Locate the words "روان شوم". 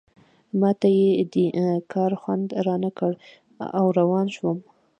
3.99-4.57